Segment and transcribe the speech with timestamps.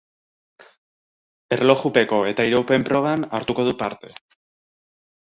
[1.59, 4.15] Erlojupeko eta iraupen proban hartuko du parte.